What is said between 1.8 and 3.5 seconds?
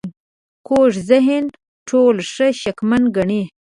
ټول ښه شکمن ګڼي